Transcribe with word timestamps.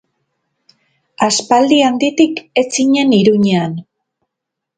Aspaldi 1.27 1.77
handitik 1.89 2.41
ez 2.63 2.65
zinen 2.79 3.15
Iruñean. 3.19 3.79